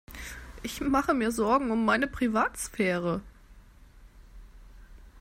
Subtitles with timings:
[0.63, 3.21] Ich mache mir Sorgen um meine Privatsphäre.